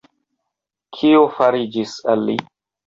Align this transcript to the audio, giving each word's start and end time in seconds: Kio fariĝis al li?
Kio 1.01 1.21
fariĝis 1.37 1.97
al 2.15 2.29
li? 2.33 2.41